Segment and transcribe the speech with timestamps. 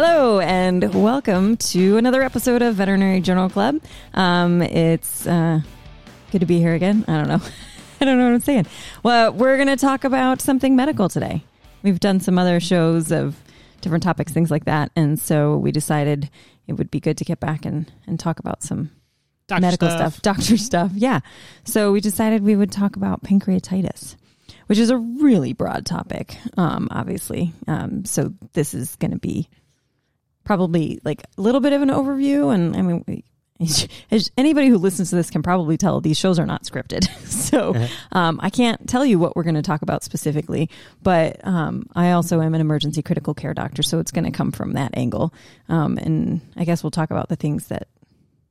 [0.00, 3.80] Hello, and welcome to another episode of Veterinary Journal Club.
[4.14, 5.60] Um, it's uh,
[6.30, 7.04] good to be here again.
[7.08, 7.40] I don't know.
[8.00, 8.66] I don't know what I'm saying.
[9.02, 11.42] Well, we're going to talk about something medical today.
[11.82, 13.42] We've done some other shows of
[13.80, 14.92] different topics, things like that.
[14.94, 16.30] And so we decided
[16.68, 18.92] it would be good to get back and, and talk about some
[19.48, 20.22] Doctor medical stuff.
[20.22, 20.92] doctor stuff.
[20.94, 21.18] Yeah.
[21.64, 24.14] So we decided we would talk about pancreatitis,
[24.68, 27.52] which is a really broad topic, um, obviously.
[27.66, 29.48] Um, so this is going to be
[30.48, 32.54] probably like a little bit of an overview.
[32.54, 33.22] And I mean,
[34.10, 37.06] as anybody who listens to this can probably tell, these shows are not scripted.
[37.28, 37.74] so
[38.12, 40.70] um, I can't tell you what we're going to talk about specifically,
[41.02, 44.50] but um, I also am an emergency critical care doctor, so it's going to come
[44.50, 45.34] from that angle.
[45.68, 47.88] Um, and I guess we'll talk about the things that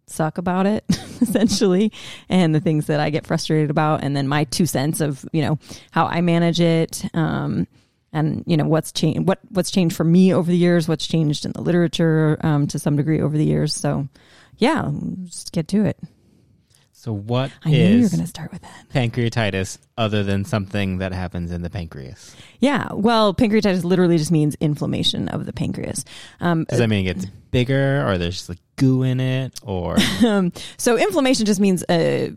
[0.06, 0.86] suck about it
[1.22, 1.92] essentially
[2.30, 5.42] and the things that I get frustrated about and then my two cents of you
[5.42, 5.60] know
[5.92, 7.68] how I manage it um,
[8.14, 11.46] and you know what's changed what what's changed for me over the years what's changed
[11.46, 13.74] in the literature um, to some degree over the years.
[13.74, 14.08] So
[14.58, 14.90] yeah
[15.26, 15.98] just get to it.
[17.00, 18.86] So, what I knew you were going to start with that.
[18.92, 22.36] pancreatitis other than something that happens in the pancreas?
[22.60, 26.04] yeah well pancreatitis literally just means inflammation of the pancreas.
[26.40, 29.98] Um, Does that mean it gets bigger, or there's just like goo in it, or
[30.26, 32.32] um, so inflammation just means uh,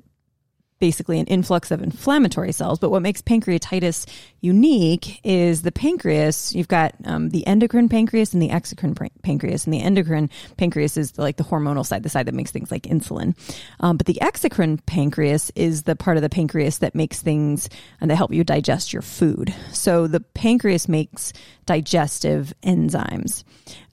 [0.81, 2.79] basically an influx of inflammatory cells.
[2.79, 4.07] But what makes pancreatitis
[4.41, 6.55] unique is the pancreas.
[6.55, 9.65] You've got um, the endocrine pancreas and the exocrine pancreas.
[9.65, 12.85] And the endocrine pancreas is like the hormonal side, the side that makes things like
[12.85, 13.37] insulin.
[13.81, 17.69] Um, but the exocrine pancreas is the part of the pancreas that makes things
[18.01, 19.55] and that help you digest your food.
[19.73, 21.33] So the pancreas makes
[21.67, 23.45] digestive enzymes.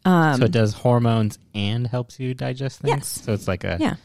[0.05, 2.95] Um, so it does hormones and helps you digest things.
[2.95, 3.07] Yes.
[3.07, 3.95] So it's like a yeah,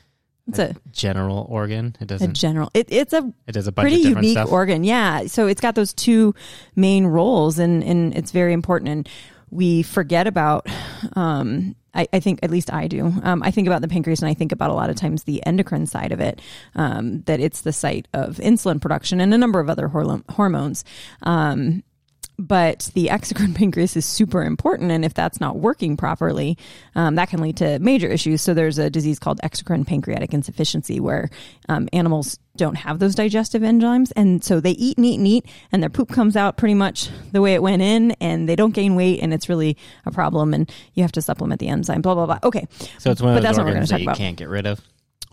[0.49, 1.97] it's a general organ.
[2.01, 2.31] It doesn't.
[2.31, 2.71] A general.
[2.75, 4.53] It, it's a it does a bunch pretty of different unique stuff.
[4.53, 4.85] organ.
[4.85, 5.27] Yeah.
[5.27, 6.35] So it's got those two
[6.75, 8.89] main roles and, and it's very important.
[8.91, 9.09] And
[9.51, 10.67] we forget about,
[11.15, 13.13] um, I, I think at least I do.
[13.23, 15.45] Um, I think about the pancreas and I think about a lot of times the
[15.45, 16.41] endocrine side of it,
[16.75, 20.85] um, that it's the site of insulin production and a number of other horlo- hormones.
[21.23, 21.83] Um,
[22.43, 24.91] but the exocrine pancreas is super important.
[24.91, 26.59] And if that's not working properly,
[26.97, 28.43] um, that can lead to major issues.
[28.43, 31.31] So there's a disease called exocrine pancreatic insufficiency where
[31.69, 34.13] um, animals don't have those digestive enzymes.
[34.17, 37.09] And so they eat and eat and eat, and their poop comes out pretty much
[37.31, 40.53] the way it went in, and they don't gain weight, and it's really a problem.
[40.53, 42.41] And you have to supplement the enzyme, blah, blah, blah.
[42.43, 42.67] Okay.
[42.99, 44.17] So it's one But of that's those what we're gonna organs that you about.
[44.19, 44.81] can't get rid of.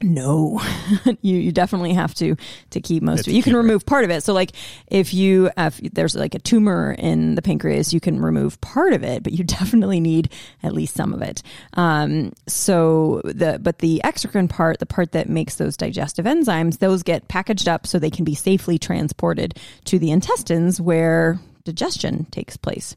[0.01, 0.61] No,
[1.21, 2.35] you you definitely have to
[2.71, 3.33] to keep most of it.
[3.35, 4.23] You can remove part of it.
[4.23, 4.51] So like
[4.87, 9.03] if you if there's like a tumor in the pancreas, you can remove part of
[9.03, 10.31] it, but you definitely need
[10.63, 11.43] at least some of it.
[11.73, 17.03] Um, so the but the exocrine part, the part that makes those digestive enzymes, those
[17.03, 22.57] get packaged up so they can be safely transported to the intestines where digestion takes
[22.57, 22.95] place.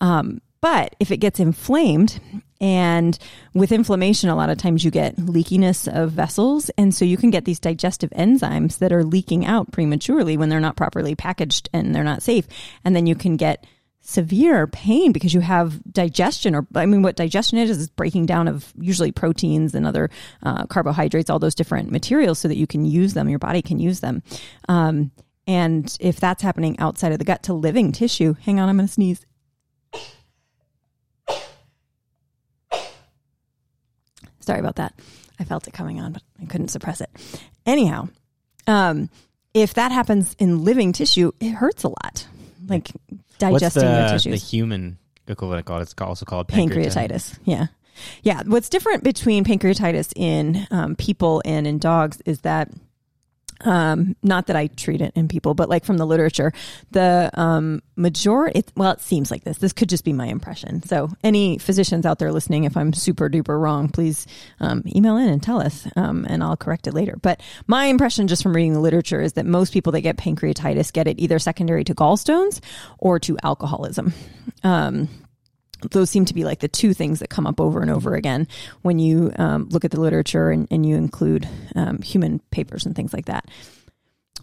[0.00, 2.20] Um, but if it gets inflamed,
[2.62, 3.18] and
[3.54, 6.70] with inflammation, a lot of times you get leakiness of vessels.
[6.78, 10.60] And so you can get these digestive enzymes that are leaking out prematurely when they're
[10.60, 12.46] not properly packaged and they're not safe.
[12.84, 13.66] And then you can get
[14.04, 18.48] severe pain because you have digestion or i mean what digestion is is breaking down
[18.48, 20.10] of usually proteins and other
[20.42, 23.78] uh, carbohydrates all those different materials so that you can use them your body can
[23.78, 24.20] use them
[24.68, 25.12] um,
[25.46, 28.88] and if that's happening outside of the gut to living tissue hang on i'm going
[28.88, 29.24] to sneeze
[34.42, 34.94] Sorry about that.
[35.38, 37.10] I felt it coming on, but I couldn't suppress it.
[37.66, 38.08] Anyhow,
[38.66, 39.08] um,
[39.54, 42.26] if that happens in living tissue, it hurts a lot.
[42.66, 42.90] Like
[43.38, 44.50] digesting the, the, the tissues.
[44.50, 45.82] human equivalent called?
[45.82, 46.94] It's also called pancreatitis.
[46.94, 47.38] pancreatitis.
[47.44, 47.66] Yeah.
[48.22, 48.42] Yeah.
[48.46, 52.70] What's different between pancreatitis in um, people and in dogs is that
[53.64, 56.52] um, not that I treat it in people, but like from the literature,
[56.90, 59.58] the um, majority, it, well, it seems like this.
[59.58, 60.82] This could just be my impression.
[60.82, 64.26] So, any physicians out there listening, if I'm super duper wrong, please
[64.60, 67.16] um, email in and tell us, um, and I'll correct it later.
[67.20, 70.92] But my impression, just from reading the literature, is that most people that get pancreatitis
[70.92, 72.60] get it either secondary to gallstones
[72.98, 74.12] or to alcoholism.
[74.64, 75.08] Um,
[75.90, 78.46] those seem to be like the two things that come up over and over again
[78.82, 82.94] when you um, look at the literature and, and you include um, human papers and
[82.94, 83.48] things like that.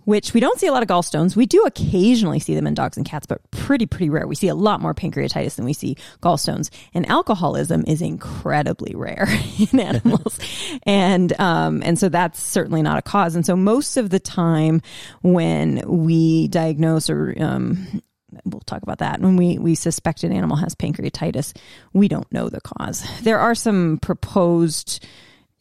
[0.06, 1.36] Which we don't see a lot of gallstones.
[1.36, 4.26] We do occasionally see them in dogs and cats, but pretty, pretty rare.
[4.26, 6.72] We see a lot more pancreatitis than we see gallstones.
[6.96, 9.28] And alcoholism is incredibly rare
[9.72, 10.40] in animals.
[10.84, 13.36] and, um, and so that's certainly not a cause.
[13.36, 14.82] And so most of the time
[15.22, 18.02] when we diagnose or, um,
[18.46, 19.20] we'll talk about that.
[19.20, 21.56] When we we suspect an animal has pancreatitis
[21.94, 23.06] we don't know the cause.
[23.22, 25.06] There are some proposed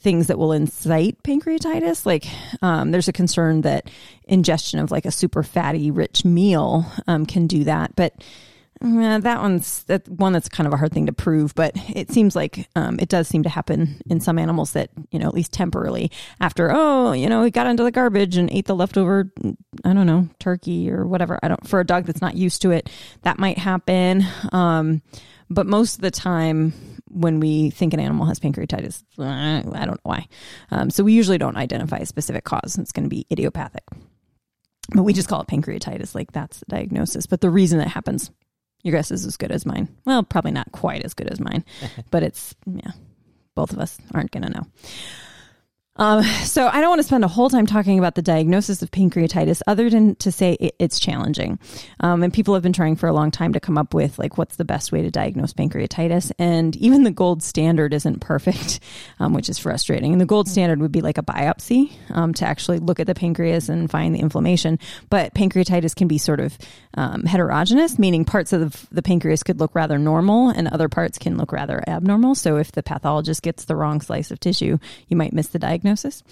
[0.00, 2.26] things that will incite pancreatitis like
[2.62, 3.90] um, there's a concern that
[4.24, 8.14] ingestion of like a super fatty rich meal um, can do that but
[8.80, 12.36] That one's that one that's kind of a hard thing to prove, but it seems
[12.36, 15.52] like um, it does seem to happen in some animals that you know at least
[15.52, 16.10] temporarily
[16.40, 19.32] after oh you know he got into the garbage and ate the leftover
[19.84, 22.70] I don't know turkey or whatever I don't for a dog that's not used to
[22.70, 22.88] it
[23.22, 24.24] that might happen.
[24.52, 25.02] Um,
[25.50, 26.72] but most of the time
[27.10, 30.28] when we think an animal has pancreatitis, I don't know why.
[30.70, 32.76] Um, so we usually don't identify a specific cause.
[32.78, 33.84] It's going to be idiopathic
[34.94, 38.30] but we just call it pancreatitis like that's the diagnosis but the reason it happens
[38.82, 39.88] your guess is as good as mine.
[40.04, 41.64] Well, probably not quite as good as mine,
[42.10, 42.92] but it's, yeah,
[43.54, 44.66] both of us aren't going to know.
[45.98, 48.90] Um, so I don't want to spend a whole time talking about the diagnosis of
[48.92, 51.58] pancreatitis other than to say it, it's challenging.
[52.00, 54.38] Um, and people have been trying for a long time to come up with like
[54.38, 56.30] what's the best way to diagnose pancreatitis.
[56.38, 58.78] And even the gold standard isn't perfect,
[59.20, 60.12] um, which is frustrating.
[60.12, 63.14] And the gold standard would be like a biopsy um, to actually look at the
[63.14, 64.78] pancreas and find the inflammation.
[65.10, 66.56] But pancreatitis can be sort of
[66.94, 71.18] um, heterogeneous, meaning parts of the, the pancreas could look rather normal and other parts
[71.18, 72.36] can look rather abnormal.
[72.36, 74.78] So if the pathologist gets the wrong slice of tissue,
[75.08, 76.22] you might miss the diagnosis diagnosis.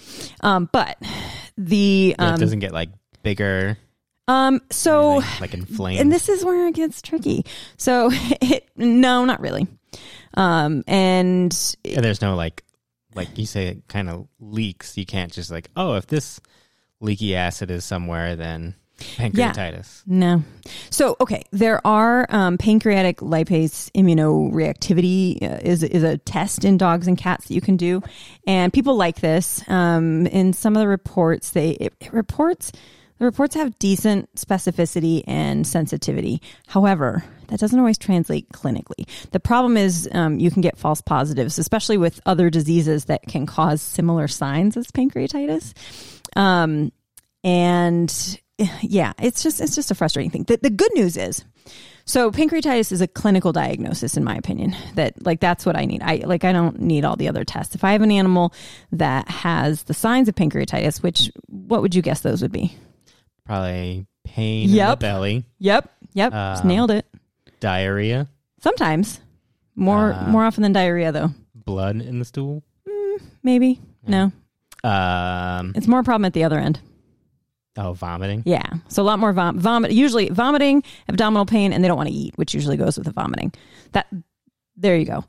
[0.41, 0.97] Um, but
[1.57, 2.89] the Yeah, um, it doesn't get like
[3.23, 3.77] bigger,
[4.27, 6.01] um, so like, like inflamed.
[6.01, 7.45] and this is where it gets tricky.
[7.77, 8.09] So
[8.41, 9.67] it, no, not really.
[10.33, 12.63] Um, and And there's no like,
[13.15, 14.97] like you say, it kind of leaks.
[14.97, 16.39] You can't just like, oh, if this
[16.99, 20.03] leaky acid is somewhere, then pancreatitis.
[20.05, 20.43] No.
[20.89, 27.07] So, okay, there are um, pancreatic lipase immunoreactivity uh, is is a test in dogs
[27.07, 28.01] and cats that you can do,
[28.45, 29.63] and people like this.
[29.69, 32.71] Um, in some of the reports, they it, it reports
[33.19, 36.41] the reports have decent specificity and sensitivity.
[36.67, 39.07] However, that doesn't always translate clinically.
[39.31, 43.45] The problem is um, you can get false positives, especially with other diseases that can
[43.45, 45.73] cause similar signs as pancreatitis.
[46.35, 46.91] Um,
[47.43, 48.39] and
[48.81, 50.43] yeah, it's just it's just a frustrating thing.
[50.43, 51.45] The, the good news is,
[52.05, 54.75] so pancreatitis is a clinical diagnosis, in my opinion.
[54.95, 56.01] That like that's what I need.
[56.01, 57.75] I like I don't need all the other tests.
[57.75, 58.53] If I have an animal
[58.91, 62.75] that has the signs of pancreatitis, which what would you guess those would be?
[63.45, 64.87] Probably pain Yep.
[64.87, 67.05] in the belly, Yep, yep, just Um, nailed it.
[67.59, 68.27] diarrhea,
[68.61, 69.19] Sometimes
[69.75, 71.31] more Uh, more often than diarrhea, though.
[71.53, 72.63] blood in the stool.
[73.43, 74.31] Maybe no,
[74.83, 76.79] Um, it's more a problem at the other end.
[77.77, 78.43] Oh, vomiting.
[78.45, 78.63] Yeah.
[78.89, 82.15] So a lot more vom- vomit, usually vomiting, abdominal pain, and they don't want to
[82.15, 83.53] eat, which usually goes with the vomiting.
[83.93, 84.07] That,
[84.75, 85.23] there you go.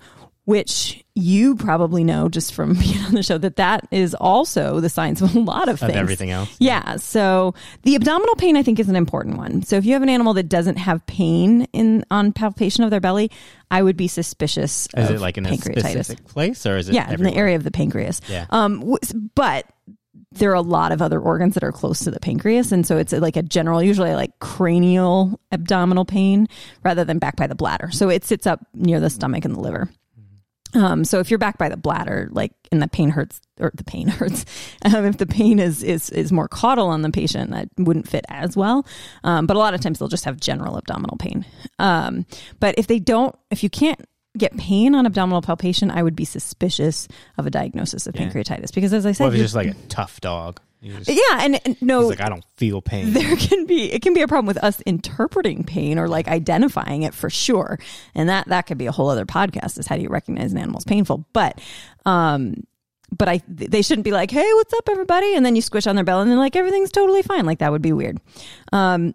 [0.45, 4.89] Which you probably know just from being on the show that that is also the
[4.89, 5.97] signs of a lot of Of things.
[5.97, 6.57] everything else.
[6.59, 6.97] Yeah.
[6.97, 9.61] So the abdominal pain, I think, is an important one.
[9.63, 13.01] So if you have an animal that doesn't have pain in on palpation of their
[13.01, 13.31] belly,
[13.71, 16.95] I would be suspicious Is of it like in a specific place or is it?
[16.95, 18.23] Yeah, in the area of the pancreas.
[18.27, 18.47] Yeah.
[18.49, 18.97] Um,
[19.35, 19.67] but
[20.33, 22.97] there are a lot of other organs that are close to the pancreas, and so
[22.97, 26.47] it's like a general, usually like cranial abdominal pain
[26.85, 27.91] rather than back by the bladder.
[27.91, 29.89] So it sits up near the stomach and the liver.
[30.75, 33.85] Um, so if you're back by the bladder, like, and the pain hurts, or the
[33.85, 34.45] pain hurts,
[34.85, 38.25] um, if the pain is is is more caudal on the patient, that wouldn't fit
[38.29, 38.87] as well.
[39.25, 41.47] Um, but a lot of times they'll just have general abdominal pain.
[41.79, 42.27] Um,
[42.61, 44.01] but if they don't, if you can't
[44.39, 48.29] get pain on abdominal palpation, I would be suspicious of a diagnosis of Yeah.
[48.29, 50.61] pancreatitis because, as I said, if it's just like a tough dog?
[50.81, 53.13] Just, yeah, and, and no, like, I don't feel pain.
[53.13, 57.03] there can be it can be a problem with us interpreting pain or like identifying
[57.03, 57.81] it for sure
[58.15, 60.59] and that that could be a whole other podcast is how do you recognize an
[60.59, 61.61] animal's painful but
[62.07, 62.55] um
[63.17, 65.97] but i they shouldn't be like hey what's up everybody and then you squish on
[65.97, 68.21] their belly and they're like everything's totally fine like that would be weird
[68.73, 69.13] um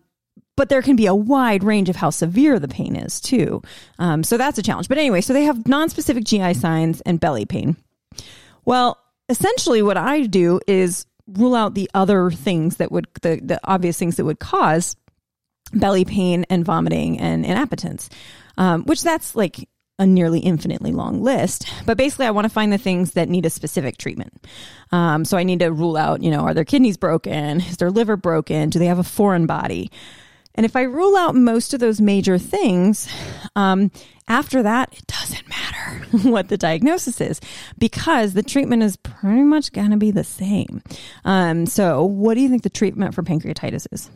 [0.55, 3.61] but there can be a wide range of how severe the pain is too
[3.99, 7.45] um, so that's a challenge but anyway so they have non-specific gi signs and belly
[7.45, 7.75] pain
[8.65, 8.97] well,
[9.29, 13.97] essentially, what I do is rule out the other things that would the the obvious
[13.97, 14.95] things that would cause
[15.73, 18.09] belly pain and vomiting and inappetence,
[18.57, 19.67] um, which that's like
[19.99, 21.67] a nearly infinitely long list.
[21.85, 24.45] But basically, I want to find the things that need a specific treatment.
[24.91, 27.61] Um, so I need to rule out, you know, are their kidneys broken?
[27.61, 28.69] Is their liver broken?
[28.69, 29.91] Do they have a foreign body?
[30.55, 33.09] And if I rule out most of those major things,
[33.55, 33.91] um,
[34.27, 37.41] after that, it doesn't matter what the diagnosis is
[37.77, 40.81] because the treatment is pretty much going to be the same.
[41.25, 44.09] Um, so, what do you think the treatment for pancreatitis is?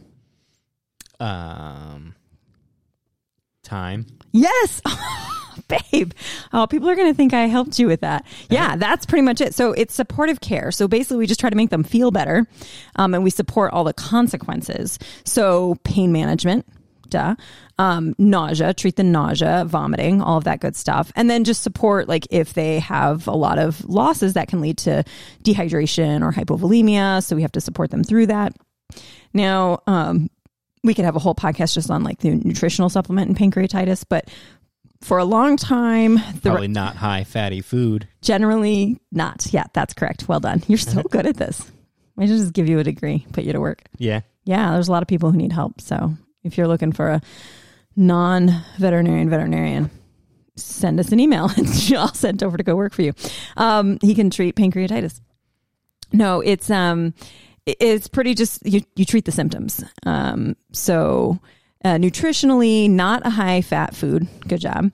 [1.19, 2.15] Um,
[3.63, 4.05] time.
[4.31, 4.81] Yes.
[5.91, 6.13] Babe.
[6.53, 8.25] Oh, people are going to think I helped you with that.
[8.49, 9.53] Yeah, that's pretty much it.
[9.53, 10.71] So it's supportive care.
[10.71, 12.47] So basically, we just try to make them feel better
[12.95, 14.97] um, and we support all the consequences.
[15.25, 16.65] So pain management,
[17.09, 17.35] duh.
[17.79, 21.11] Um, nausea, treat the nausea, vomiting, all of that good stuff.
[21.15, 24.79] And then just support, like, if they have a lot of losses that can lead
[24.79, 25.03] to
[25.43, 27.23] dehydration or hypovolemia.
[27.23, 28.55] So we have to support them through that.
[29.31, 30.29] Now, um,
[30.83, 34.29] we could have a whole podcast just on like the nutritional supplement and pancreatitis, but
[35.01, 38.07] for a long time, the Probably not high fatty food.
[38.21, 39.47] generally not.
[39.51, 40.27] Yeah, that's correct.
[40.27, 40.63] Well done.
[40.67, 41.61] You're so good at this.
[42.17, 43.81] I should just give you a degree, put you to work.
[43.97, 44.21] Yeah.
[44.43, 45.81] Yeah, there's a lot of people who need help.
[45.81, 46.13] So
[46.43, 47.21] if you're looking for a
[47.95, 49.89] non-veterinarian veterinarian,
[50.55, 53.13] send us an email and I'll send over to go work for you.
[53.57, 55.19] Um, he can treat pancreatitis.
[56.13, 57.13] No, it's um,
[57.65, 59.83] it's pretty just you you treat the symptoms.
[60.05, 61.39] Um, so
[61.83, 64.27] uh, nutritionally, not a high fat food.
[64.47, 64.91] Good job.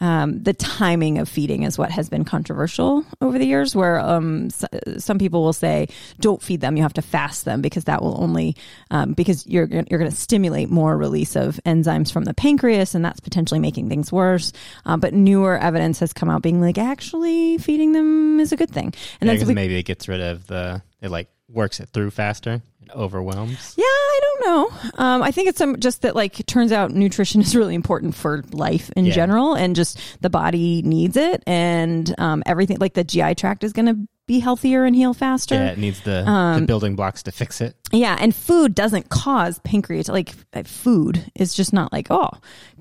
[0.00, 4.46] Um, the timing of feeding is what has been controversial over the years, where um,
[4.46, 4.64] s-
[4.98, 5.86] some people will say,
[6.20, 8.56] "Don't feed them; you have to fast them because that will only
[8.90, 13.04] um, because you're you're going to stimulate more release of enzymes from the pancreas, and
[13.04, 14.52] that's potentially making things worse."
[14.84, 18.70] Uh, but newer evidence has come out being like, actually, feeding them is a good
[18.70, 21.88] thing, and And that's because maybe it gets rid of the, it like works it
[21.90, 22.60] through faster.
[22.86, 23.74] It overwhelms.
[23.76, 24.76] Yeah, I don't know.
[25.04, 28.14] Um, I think it's some, just that like it turns out nutrition is really important
[28.14, 29.14] for life in Yeah.
[29.14, 33.72] general, and just the body needs it, and um, everything like the GI tract is
[33.72, 35.54] going to be healthier and heal faster.
[35.54, 37.76] Yeah, it needs the, Um, the building blocks to fix it.
[37.92, 40.08] Yeah, and food doesn't cause pancreatitis.
[40.08, 42.30] Like uh, food is just not like oh,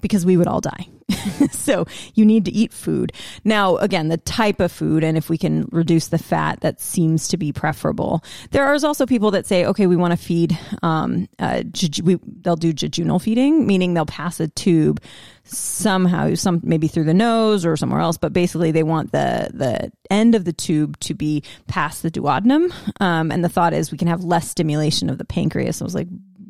[0.02, 0.88] because we would all die.
[1.52, 3.12] so you need to eat food.
[3.44, 7.28] Now, again, the type of food, and if we can reduce the fat, that seems
[7.30, 8.24] to be preferable.
[8.52, 10.58] There are also people that say, okay, we want to feed.
[10.82, 11.64] Um, uh,
[12.04, 15.02] we, they'll do jejunal feeding, meaning they'll pass a tube
[15.46, 19.92] somehow, some maybe through the nose or somewhere else, but basically they want the the
[20.10, 22.74] end of the tube to be past the duodenum.
[23.02, 25.82] Um, and the thought is we can have less stimulation of the pancreas.
[25.82, 26.08] I was like,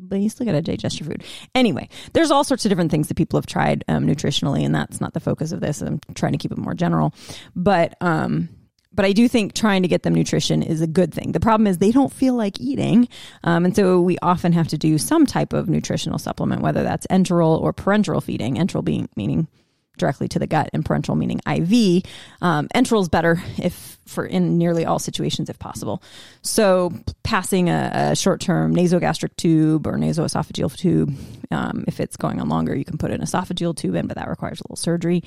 [0.08, 1.24] but you still got to digest your food.
[1.54, 5.00] Anyway, there's all sorts of different things that people have tried um, nutritionally, and that's
[5.00, 5.80] not the focus of this.
[5.80, 7.14] I'm trying to keep it more general,
[7.56, 8.48] but um,
[8.92, 11.32] but I do think trying to get them nutrition is a good thing.
[11.32, 13.08] The problem is they don't feel like eating,
[13.42, 17.06] um, and so we often have to do some type of nutritional supplement, whether that's
[17.08, 18.56] enteral or parenteral feeding.
[18.56, 19.48] Enteral being meaning
[19.96, 22.04] directly to the gut, and parenteral meaning IV.
[22.42, 26.02] Um, enteral is better if for in nearly all situations if possible.
[26.42, 31.16] So passing a, a short-term nasogastric tube or nasoesophageal tube,
[31.50, 34.28] um, if it's going on longer, you can put an esophageal tube in, but that
[34.28, 35.22] requires a little surgery.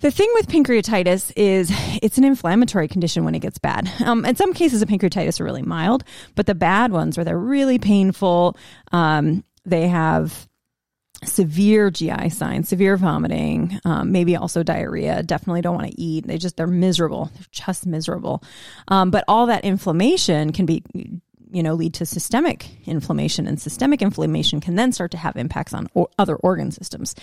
[0.00, 3.90] The thing with pancreatitis is it's an inflammatory condition when it gets bad.
[4.04, 6.04] Um, in some cases, the pancreatitis are really mild,
[6.36, 8.56] but the bad ones where they're really painful,
[8.92, 10.48] um, they have
[11.24, 15.22] severe GI signs, severe vomiting, um, maybe also diarrhea.
[15.22, 16.26] Definitely don't want to eat.
[16.26, 17.30] They just they're miserable.
[17.34, 18.42] They're just miserable.
[18.88, 20.82] Um, but all that inflammation can be
[21.50, 25.74] you know lead to systemic inflammation and systemic inflammation can then start to have impacts
[25.74, 27.14] on o- other organ systems.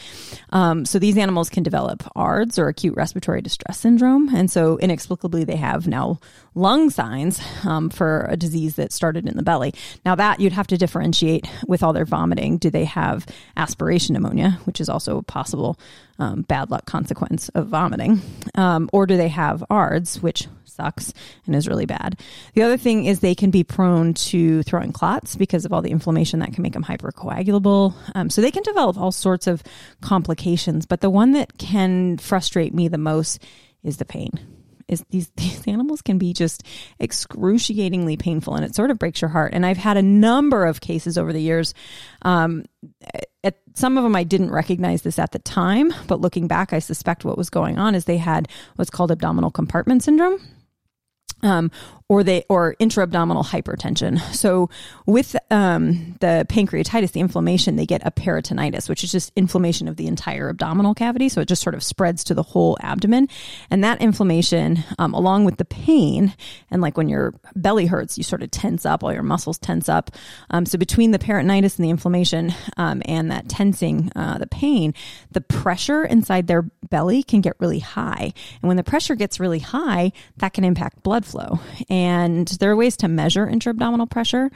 [0.51, 5.43] Um, so these animals can develop ARDS or acute respiratory distress syndrome and so inexplicably
[5.43, 6.19] they have now
[6.53, 9.73] lung signs um, for a disease that started in the belly.
[10.05, 12.57] Now that you'd have to differentiate with all their vomiting.
[12.57, 13.25] Do they have
[13.57, 15.79] aspiration pneumonia which is also possible
[16.19, 18.21] um, bad luck consequence of vomiting
[18.55, 21.13] um, or do they have ARDS which sucks
[21.45, 22.19] and is really bad.
[22.53, 25.91] The other thing is they can be prone to throwing clots because of all the
[25.91, 27.93] inflammation that can make them hypercoagulable.
[28.13, 29.63] Um, so they can develop all sorts of
[30.01, 30.85] complications.
[30.85, 33.41] But the one that can frustrate me the most
[33.83, 34.31] is the pain.
[34.87, 36.63] Is these these animals can be just
[36.99, 39.53] excruciatingly painful, and it sort of breaks your heart.
[39.53, 41.73] And I've had a number of cases over the years.
[42.21, 42.65] Um,
[43.43, 46.79] at some of them I didn't recognize this at the time, but looking back, I
[46.79, 50.39] suspect what was going on is they had what's called abdominal compartment syndrome.
[51.43, 51.69] Um,
[52.07, 54.21] or they or intra-abdominal hypertension.
[54.45, 54.69] So
[55.07, 59.95] with um, the pancreatitis, the inflammation, they get a peritonitis, which is just inflammation of
[59.95, 61.29] the entire abdominal cavity.
[61.29, 63.27] So it just sort of spreads to the whole abdomen,
[63.71, 66.35] and that inflammation, um, along with the pain,
[66.69, 69.89] and like when your belly hurts, you sort of tense up, all your muscles tense
[69.89, 70.11] up.
[70.51, 74.93] Um, so between the peritonitis and the inflammation um, and that tensing, uh, the pain,
[75.31, 79.59] the pressure inside their belly can get really high, and when the pressure gets really
[79.59, 81.59] high, that can impact blood flow
[82.59, 84.51] there are ways to measure intra-abdominal pressure.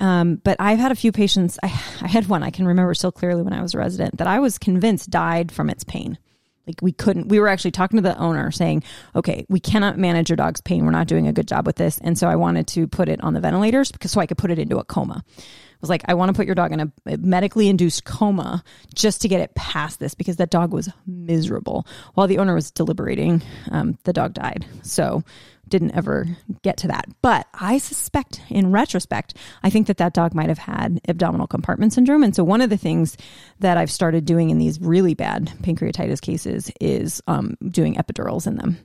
[0.00, 1.58] Um, but I've had a few patients.
[1.62, 1.66] I,
[2.00, 4.40] I had one I can remember so clearly when I was a resident that I
[4.40, 6.18] was convinced died from its pain.
[6.66, 7.28] Like we couldn't.
[7.28, 8.84] We were actually talking to the owner saying,
[9.16, 10.84] "Okay, we cannot manage your dog's pain.
[10.84, 13.20] We're not doing a good job with this." And so I wanted to put it
[13.22, 15.24] on the ventilators because so I could put it into a coma.
[15.26, 18.62] I was like, I want to put your dog in a medically induced coma
[18.94, 21.86] just to get it past this because that dog was miserable.
[22.14, 24.66] While the owner was deliberating, um, the dog died.
[24.82, 25.24] So
[25.70, 26.26] didn't ever
[26.62, 27.06] get to that.
[27.22, 31.92] But I suspect, in retrospect, I think that that dog might have had abdominal compartment
[31.92, 32.22] syndrome.
[32.22, 33.16] And so, one of the things
[33.60, 38.56] that I've started doing in these really bad pancreatitis cases is um, doing epidurals in
[38.56, 38.78] them.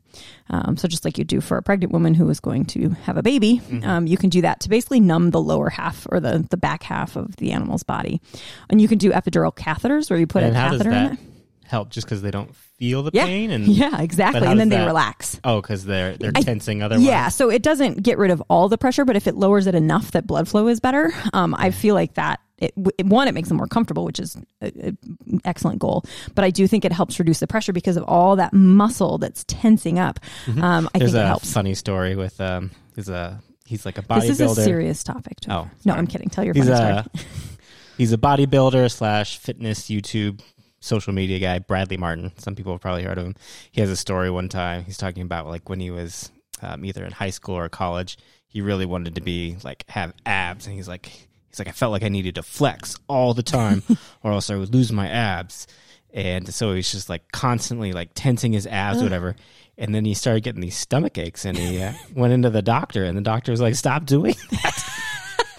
[0.49, 3.17] Um, so, just like you do for a pregnant woman who is going to have
[3.17, 3.87] a baby, mm-hmm.
[3.87, 6.83] um, you can do that to basically numb the lower half or the, the back
[6.83, 8.21] half of the animal's body.
[8.69, 11.19] And you can do epidural catheters where you put and a catheter in it.
[11.65, 13.25] Help just because they don't feel the yeah.
[13.25, 14.45] pain and yeah exactly.
[14.45, 15.39] and then they relax.
[15.43, 17.03] Oh because they're they're tensing otherwise?
[17.05, 19.75] Yeah so it doesn't get rid of all the pressure but if it lowers it
[19.75, 23.47] enough that blood flow is better um, i feel like that it, one it makes
[23.49, 24.97] them more comfortable which is an
[25.45, 26.03] excellent goal
[26.35, 29.43] but i do think it helps reduce the pressure because of all that muscle that's
[29.45, 30.19] tensing up.
[30.45, 30.63] Mm-hmm.
[30.63, 31.53] um, i There's think it a helps.
[31.53, 35.39] funny story with um there's a he's like a bodybuilder this is a serious topic
[35.41, 35.67] Joe.
[35.67, 36.29] oh no i'm kidding.
[36.29, 37.25] Tell your he's funny a, story.
[37.97, 40.41] he's a bodybuilder slash fitness youtube
[40.85, 42.31] social media guy, Bradley Martin.
[42.37, 43.35] Some people have probably heard of him.
[43.71, 44.83] He has a story one time.
[44.83, 48.61] He's talking about like when he was um, either in high school or college, he
[48.61, 52.03] really wanted to be like have abs, and he's like, he's like, I felt like
[52.03, 53.83] I needed to flex all the time,
[54.23, 55.67] or else I would lose my abs.
[56.13, 59.35] And so he's just like constantly like tensing his abs, whatever.
[59.77, 63.03] And then he started getting these stomach aches, and he uh, went into the doctor,
[63.03, 64.89] and the doctor was like, "Stop doing that."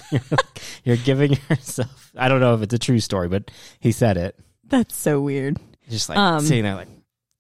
[0.10, 0.20] you're,
[0.84, 2.10] you're giving yourself.
[2.16, 4.38] I don't know if it's a true story, but he said it.
[4.68, 5.58] That's so weird.
[5.88, 6.88] Just like um, sitting there, like,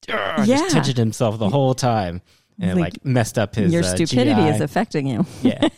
[0.08, 0.44] yeah.
[0.44, 2.22] just tensioned himself the whole time,
[2.60, 3.72] and like, like messed up his.
[3.72, 4.48] Your uh, stupidity GI.
[4.48, 5.26] is affecting you.
[5.42, 5.68] Yeah.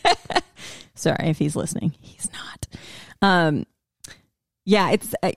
[0.95, 1.95] Sorry if he's listening.
[1.99, 2.67] He's not.
[3.21, 3.65] Um,
[4.65, 5.31] yeah, it's uh,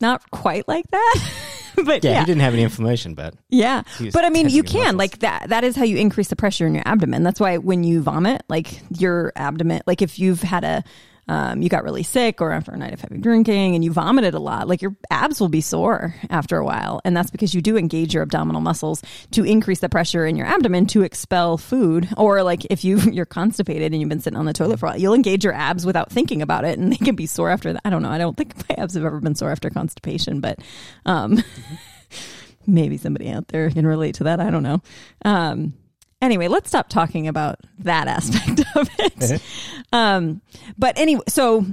[0.00, 1.32] not quite like that.
[1.84, 3.82] but yeah, yeah, he didn't have any inflammation, but yeah,
[4.12, 5.48] but I mean, you can like that.
[5.48, 7.22] That is how you increase the pressure in your abdomen.
[7.22, 10.84] That's why when you vomit, like your abdomen, like if you've had a
[11.28, 14.34] um, you got really sick or after a night of heavy drinking and you vomited
[14.34, 17.00] a lot, like your abs will be sore after a while.
[17.04, 19.02] And that's because you do engage your abdominal muscles
[19.32, 22.08] to increase the pressure in your abdomen to expel food.
[22.16, 24.90] Or like if you, you're constipated and you've been sitting on the toilet for a
[24.90, 27.72] while, you'll engage your abs without thinking about it and they can be sore after
[27.72, 27.82] that.
[27.84, 28.10] I don't know.
[28.10, 30.58] I don't think my abs have ever been sore after constipation, but,
[31.06, 31.42] um,
[32.66, 34.40] maybe somebody out there can relate to that.
[34.40, 34.82] I don't know.
[35.24, 35.74] Um,
[36.22, 39.32] anyway, let's stop talking about that aspect of it.
[39.32, 39.98] Uh-huh.
[39.98, 40.40] um,
[40.78, 41.64] but anyway, so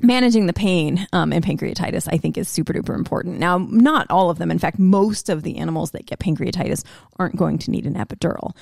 [0.00, 3.38] managing the pain um, in pancreatitis, I think, is super duper important.
[3.38, 4.50] Now, not all of them.
[4.50, 6.84] In fact, most of the animals that get pancreatitis
[7.18, 8.56] aren't going to need an epidural.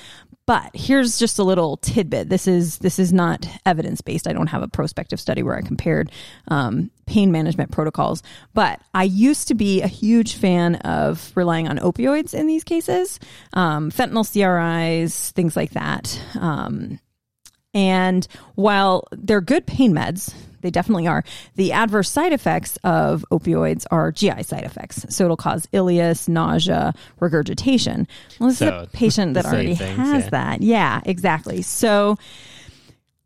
[0.44, 2.28] But here's just a little tidbit.
[2.28, 4.26] This is this is not evidence based.
[4.26, 6.10] I don't have a prospective study where I compared
[6.48, 8.22] um, pain management protocols.
[8.52, 13.20] But I used to be a huge fan of relying on opioids in these cases,
[13.52, 16.20] um, fentanyl CRIs, things like that.
[16.40, 16.98] Um,
[17.72, 18.26] and
[18.56, 21.24] while they're good pain meds, they definitely are.
[21.56, 25.04] The adverse side effects of opioids are GI side effects.
[25.10, 28.08] So it'll cause ileus, nausea, regurgitation.
[28.40, 30.30] Well, this so, is a patient that already things, has yeah.
[30.30, 30.62] that.
[30.62, 31.62] Yeah, exactly.
[31.62, 32.16] So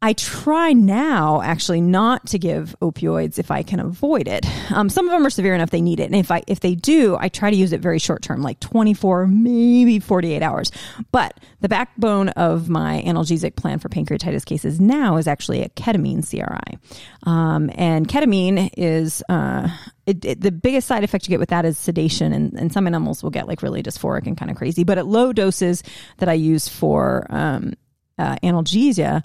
[0.02, 4.44] I try now actually not to give opioids if I can avoid it.
[4.70, 6.74] Um, some of them are severe enough they need it, and if I if they
[6.74, 10.70] do, I try to use it very short term, like 24, maybe 48 hours.
[11.12, 16.28] But the backbone of my analgesic plan for pancreatitis cases now is actually a ketamine
[16.28, 16.78] CRI,
[17.22, 19.22] um, and ketamine is.
[19.28, 19.68] Uh,
[20.04, 22.86] it, it, the biggest side effect you get with that is sedation, and, and some
[22.86, 24.84] animals will get like really dysphoric and kind of crazy.
[24.84, 25.82] But at low doses
[26.18, 27.74] that I use for um,
[28.18, 29.24] uh, analgesia,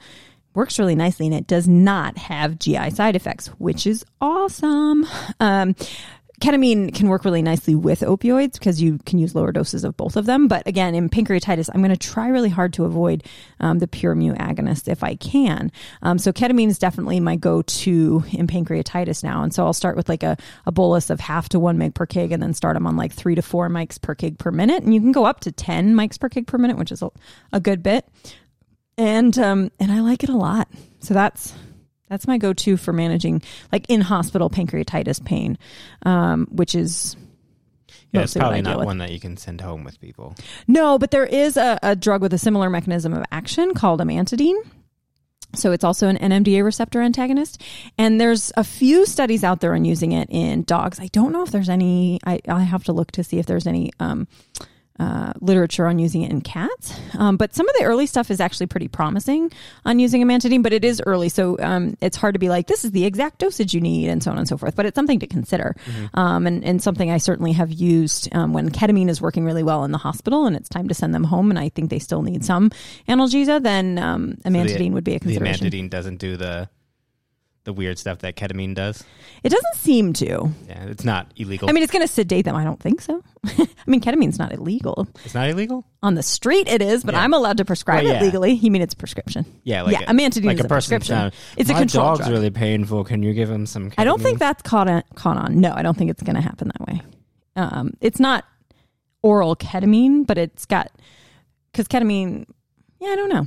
[0.54, 5.06] works really nicely and it does not have GI side effects, which is awesome.
[5.40, 5.76] Um,
[6.42, 10.18] ketamine can work really nicely with opioids because you can use lower doses of both
[10.18, 10.48] of them.
[10.48, 13.24] But again, in pancreatitis, I'm going to try really hard to avoid
[13.60, 15.72] um, the pure mu agonist if I can.
[16.02, 19.44] Um, so ketamine is definitely my go-to in pancreatitis now.
[19.44, 20.36] And so I'll start with like a,
[20.66, 23.14] a bolus of half to one mg per kg and then start them on like
[23.14, 24.84] three to four mics per kg per minute.
[24.84, 27.12] And you can go up to 10 mics per kg per minute, which is a,
[27.54, 28.08] a good bit
[29.02, 30.68] and um, and I like it a lot.
[31.00, 31.54] So that's
[32.08, 35.58] that's my go-to for managing like in hospital pancreatitis pain,
[36.04, 37.16] um, which is
[38.12, 40.36] yeah, it's probably not one that you can send home with people.
[40.68, 44.58] No, but there is a, a drug with a similar mechanism of action called amantadine.
[45.54, 47.62] So it's also an NMDA receptor antagonist.
[47.98, 51.00] And there's a few studies out there on using it in dogs.
[51.00, 53.68] I don't know if there's any, I, I have to look to see if there's
[53.68, 54.30] any um,
[55.02, 56.94] uh, literature on using it in cats.
[57.18, 59.52] Um, but some of the early stuff is actually pretty promising
[59.84, 61.28] on using amantadine, but it is early.
[61.28, 64.22] So um, it's hard to be like, this is the exact dosage you need and
[64.22, 64.76] so on and so forth.
[64.76, 66.20] But it's something to consider mm-hmm.
[66.20, 69.84] um, and, and something I certainly have used um, when ketamine is working really well
[69.86, 72.22] in the hospital and it's time to send them home and I think they still
[72.22, 72.70] need some
[73.10, 75.68] analgesia, then um, amantadine so the, would be a consideration.
[75.68, 76.70] The amantadine doesn't do the
[77.63, 79.04] the weird stuff that ketamine does.
[79.43, 80.50] It doesn't seem to.
[80.67, 81.69] Yeah, it's not illegal.
[81.69, 82.56] I mean, it's going to sedate them.
[82.56, 83.24] I don't think so.
[83.45, 85.08] I mean, ketamine's not illegal.
[85.24, 85.86] it's not illegal.
[86.02, 87.21] On the street, it is, but Yeah.
[87.21, 88.21] I'm allowed to prescribe Well, it yeah.
[88.24, 88.52] legally.
[88.54, 89.45] You mean it's a prescription?
[89.63, 91.15] Yeah, like yeah, amantadine like is a a prescription.
[91.15, 92.32] down, It's a My controlled dog's drug.
[92.32, 93.04] really painful.
[93.04, 93.89] Can you give him some?
[93.91, 93.95] Ketamine?
[94.00, 95.60] I don't think that's caught on, caught on.
[95.62, 97.02] No, I don't think it's going to happen that way.
[97.56, 98.45] Um, it's not
[99.21, 100.91] oral ketamine, but it's got
[101.71, 102.45] because ketamine.
[103.00, 103.45] Yeah, I don't know.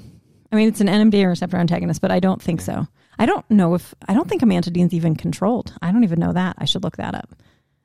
[0.52, 2.86] I mean, it's an NMDA receptor antagonist, but I don't think so.
[3.18, 5.72] I don't know if I don't think amantadine's even controlled.
[5.82, 6.56] I don't even know that.
[6.58, 7.34] I should look that up.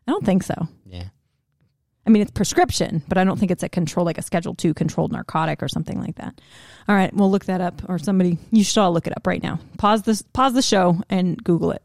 [0.08, 0.68] I don't think so.
[0.86, 1.06] Yeah.
[2.08, 4.74] I mean, it's prescription, but I don't think it's a control, like a Schedule Two
[4.74, 6.42] controlled narcotic or something like that.
[6.88, 8.40] All right, we'll look that up, or somebody.
[8.52, 9.60] You should all look it up right now.
[9.78, 11.84] Pause this, pause the show, and Google it.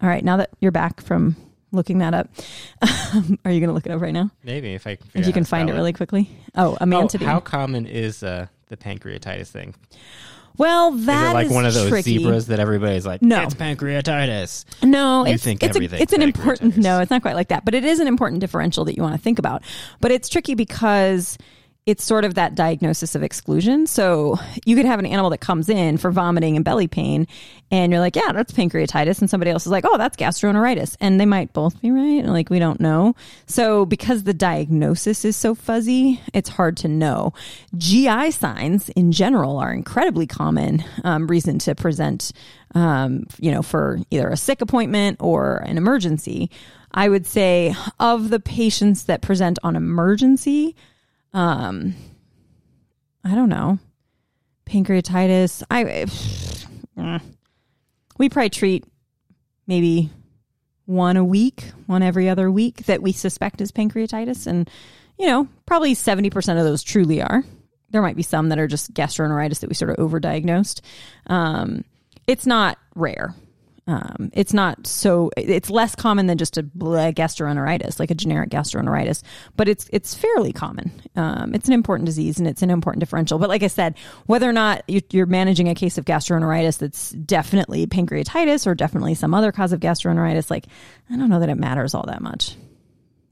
[0.00, 1.34] All right, now that you're back from
[1.72, 2.28] looking that up,
[3.44, 4.30] are you going to look it up right now?
[4.44, 6.30] Maybe if I can If you can find it really quickly.
[6.54, 7.24] Oh, Oh, amantadine.
[7.26, 9.74] how common is uh, the pancreatitis thing?
[10.60, 12.18] Well, Is it like is one of those tricky.
[12.18, 13.42] zebras that everybody's like, No.
[13.42, 14.64] it's pancreatitis?
[14.84, 16.76] No, You it's think it's, a, it's an important.
[16.76, 19.14] No, it's not quite like that, but it is an important differential that you want
[19.14, 19.62] to think about.
[20.00, 21.38] But it's tricky because
[21.86, 23.86] it's sort of that diagnosis of exclusion.
[23.86, 27.26] So you could have an animal that comes in for vomiting and belly pain,
[27.70, 31.18] and you're like, yeah, that's pancreatitis, and somebody else is like, oh, that's gastroenteritis, and
[31.18, 32.24] they might both be right.
[32.24, 33.14] Like we don't know.
[33.46, 37.32] So because the diagnosis is so fuzzy, it's hard to know.
[37.76, 42.32] GI signs in general are incredibly common um, reason to present,
[42.74, 46.50] um, you know, for either a sick appointment or an emergency.
[46.92, 50.74] I would say of the patients that present on emergency,
[51.32, 51.94] um,
[53.24, 53.78] I don't know,
[54.66, 55.62] pancreatitis.
[55.70, 55.84] I
[56.96, 57.18] eh,
[58.18, 58.84] we probably treat
[59.66, 60.10] maybe
[60.86, 64.68] one a week, one every other week that we suspect is pancreatitis, and
[65.18, 67.44] you know, probably seventy percent of those truly are.
[67.90, 70.80] There might be some that are just gastroenteritis that we sort of overdiagnosed.
[71.26, 71.84] Um,
[72.26, 73.34] it's not rare.
[73.90, 75.30] Um, it's not so.
[75.36, 79.22] It's less common than just a blah gastroenteritis, like a generic gastroenteritis,
[79.56, 80.92] but it's it's fairly common.
[81.16, 83.38] Um, it's an important disease and it's an important differential.
[83.40, 87.10] But like I said, whether or not you- you're managing a case of gastroenteritis that's
[87.10, 90.66] definitely pancreatitis or definitely some other cause of gastroenteritis, like
[91.10, 92.56] I don't know that it matters all that much.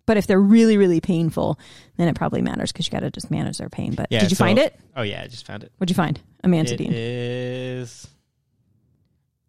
[0.07, 1.59] But if they're really really painful,
[1.99, 3.95] then it probably matters because you got to just manage their pain.
[3.95, 4.75] But Yeah, did you so- find it?
[4.97, 5.71] Oh yeah, I just found it.
[5.79, 6.19] What'd you find?
[6.43, 6.91] It Amantadine.
[6.93, 8.09] is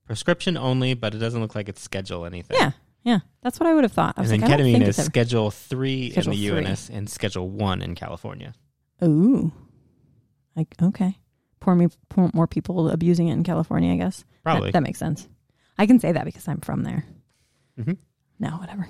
[0.09, 2.57] prescription only, but it doesn't look like it's schedule anything.
[2.59, 2.71] Yeah,
[3.03, 4.15] yeah, that's what I would have thought.
[4.17, 6.65] I And was then like, don't ketamine think is Schedule three Schedule in the three.
[6.65, 8.53] UNS and Schedule one in California.
[9.03, 9.53] Ooh.
[10.55, 11.17] Like okay.
[11.59, 14.25] Poor me poor, more people abusing it in California, I guess.
[14.43, 14.69] Probably.
[14.69, 15.27] That, that makes sense.
[15.77, 17.05] I can say that because I'm from there.
[17.79, 17.97] Mhm.
[18.39, 18.87] No, whatever.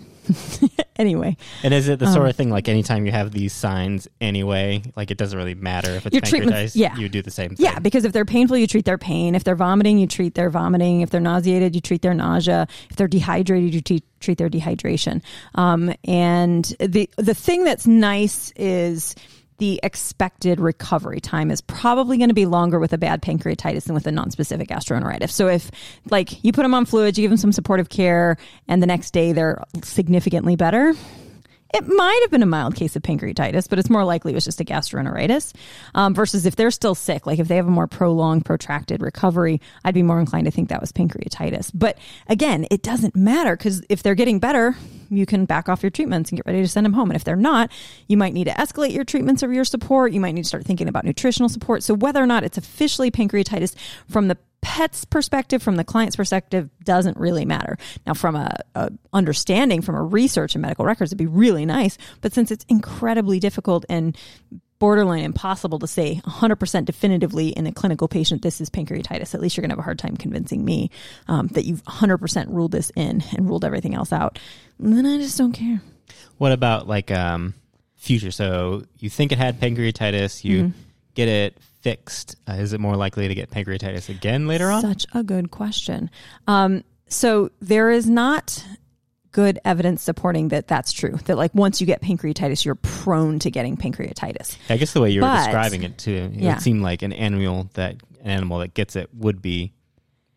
[0.97, 4.07] anyway, And is it the Um, sort of thing like anytime you have these signs
[4.21, 6.95] anyway, like it doesn't really matter if it's Your pancreatitis, yeah.
[6.97, 7.65] you do the same thing.
[7.65, 9.33] yeah, because if they're painful, you treat their pain.
[9.33, 11.01] If they're vomiting, you treat their vomiting.
[11.01, 12.67] If they're nauseated, you treat their nausea.
[12.91, 15.23] If they're dehydrated, you treat, treat their dehydration.
[15.55, 19.15] Um, and the the thing that's nice is
[19.59, 23.93] the expected recovery time is probably going to be longer with a bad pancreatitis than
[23.93, 25.29] with a non-specific gastroenteritis.
[25.29, 25.69] So if
[26.09, 29.11] like you put them on fluids, you give them some supportive care, and the next
[29.11, 30.93] day they're significantly better,
[31.73, 34.45] it might have been a mild case of pancreatitis, but it's more likely it was
[34.45, 35.53] just a gastroenteritis.
[35.95, 39.62] Um, versus if they're still sick, like if they have a more prolonged, protracted recovery,
[39.84, 41.71] I'd be more inclined to think that was pancreatitis.
[41.73, 44.75] But again, it doesn't matter because if they're getting better,
[45.10, 47.10] you can back off your treatments and get ready to send them home.
[47.10, 47.71] And if they're not,
[48.08, 50.12] you might need to escalate your treatments or your support.
[50.12, 51.84] You might need to start thinking about nutritional support.
[51.84, 53.75] So whether or not it's officially pancreatitis
[54.08, 57.77] from the pet's perspective, from the client's perspective, doesn't really matter.
[58.05, 61.97] Now, from a, a understanding, from a research and medical records, it'd be really nice.
[62.21, 64.17] But since it's incredibly difficult and
[64.79, 69.57] borderline impossible to say 100% definitively in a clinical patient this is pancreatitis at least
[69.57, 70.89] you're going to have a hard time convincing me
[71.27, 74.39] um, that you've 100% ruled this in and ruled everything else out
[74.81, 75.81] and then i just don't care
[76.37, 77.55] What about like um
[77.97, 78.31] future?
[78.31, 80.79] So you think it had pancreatitis, you Mm-hmm.
[81.13, 82.35] get it fixed.
[82.47, 84.81] Uh, is it more likely to get pancreatitis again later on?
[84.81, 86.09] Such a good question.
[86.47, 88.63] Um, so there is not
[89.31, 91.17] good evidence supporting that that's true.
[91.25, 94.57] That like once you get pancreatitis, you're prone to getting pancreatitis.
[94.69, 96.53] I guess the way you were But- describing it too, it Yeah.
[96.55, 99.71] would seem like an animal that an animal that gets it would be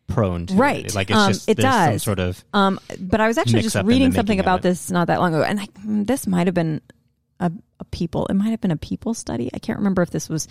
[0.06, 0.84] prone to Right.
[0.84, 0.94] it.
[0.94, 2.02] Like it's Um, just it there's some does.
[2.02, 5.34] sort of Um, but I was actually just reading something about this not that long
[5.34, 6.82] ago, and I, this might have been
[7.40, 8.26] a, a people.
[8.26, 9.50] It might have been a people study.
[9.52, 10.48] I can't remember if this was.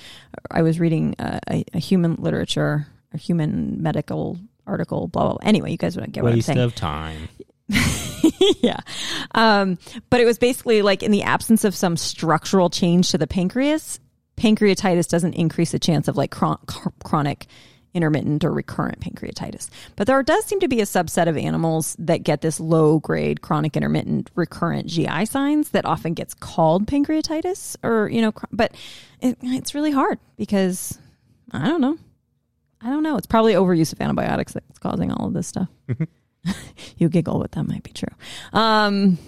[0.49, 5.07] I was reading a, a, a human literature, a human medical article.
[5.07, 5.33] Blah blah.
[5.33, 5.47] blah.
[5.47, 6.59] Anyway, you guys would get what I'm saying.
[6.59, 7.29] waste of time.
[8.61, 8.79] yeah.
[9.33, 9.77] Um,
[10.09, 13.99] but it was basically like in the absence of some structural change to the pancreas,
[14.37, 16.59] pancreatitis doesn't increase the chance of like chron-
[17.03, 17.47] chronic
[17.93, 19.69] intermittent or recurrent pancreatitis.
[19.95, 23.41] But there does seem to be a subset of animals that get this low grade
[23.41, 28.73] chronic intermittent recurrent GI signs that often gets called pancreatitis or, you know, but
[29.19, 30.97] it, it's really hard because
[31.51, 31.97] I don't know.
[32.81, 33.17] I don't know.
[33.17, 35.67] It's probably overuse of antibiotics that's causing all of this stuff.
[36.97, 38.13] you giggle, but that might be true.
[38.53, 39.19] Um,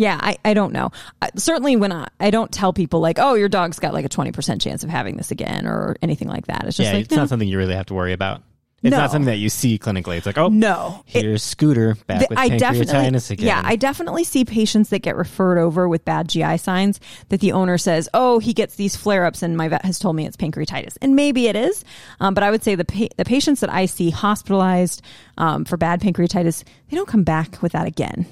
[0.00, 0.90] yeah, I, I don't know.
[1.20, 4.08] I, certainly, when I, I don't tell people like, oh, your dog's got like a
[4.08, 6.64] 20% chance of having this again or anything like that.
[6.64, 8.42] It's just yeah, like, it's no, not something you really have to worry about.
[8.82, 8.96] It's No.
[8.96, 10.16] not something that you see clinically.
[10.16, 11.04] It's like, oh, no.
[11.06, 13.46] It- here's Scooter back the- with I pancreatitis again.
[13.46, 17.52] yeah, I definitely see patients that get referred over with bad GI signs that the
[17.52, 20.38] owner says, "Oh, he gets these flare ups, and my vet has told me it's
[20.38, 21.84] pancreatitis." And maybe it is,
[22.20, 25.02] um, but I would say the pa- the patients that I see hospitalized
[25.36, 28.24] um, for bad pancreatitis, they don't come back with that again.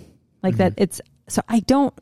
[0.43, 1.95] Like that, it's so I don't.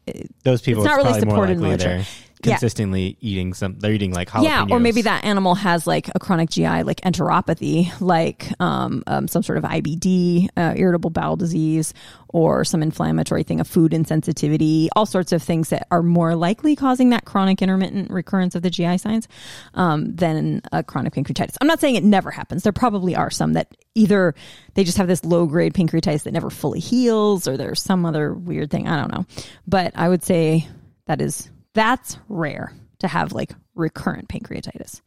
[0.43, 2.05] Those people, It's not really supported in literature.
[2.43, 2.57] They're Yeah.
[2.57, 3.79] consistently eating some.
[3.79, 4.43] They're eating like jalapenos.
[4.45, 9.27] Yeah, or maybe that animal has like a chronic GI, like enteropathy, like um, um,
[9.29, 11.95] some sort of IBD, uh, irritable bowel disease,
[12.29, 16.77] or some inflammatory thing, a food insensitivity, all sorts of things that are more likely
[16.77, 19.29] causing that chronic intermittent recurrence of the GI signs
[19.75, 21.57] um, than a chronic pancreatitis.
[21.61, 22.63] I'm not saying it never happens.
[22.63, 24.35] There probably are some that either
[24.75, 28.35] they just have this low grade pancreatitis that never fully heals, or there's some other
[28.35, 28.87] weird thing.
[28.89, 29.25] I don't know,
[29.67, 30.69] but I would say
[31.07, 35.03] that is that's rare to have like recurrent pancreatitis.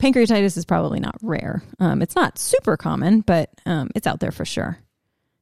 [0.00, 1.62] Pancreatitis is probably not rare.
[1.80, 4.78] Um, it's not super common, but um, it's out there for sure.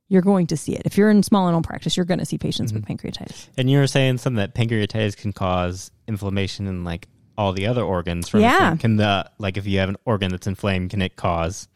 [0.08, 0.82] You're going to see it.
[0.86, 3.48] If you're in small animal practice, you're going to see patients with pancreatitis.
[3.58, 7.82] And you were saying something that pancreatitis can cause inflammation in like all the other
[7.82, 8.28] organs.
[8.28, 8.76] From Yeah.
[8.76, 11.68] Can the like if you have an organ that's inflamed, can it cause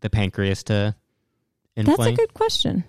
[0.00, 0.96] the pancreas to
[1.76, 1.96] inflame?
[1.98, 2.84] That's a good question.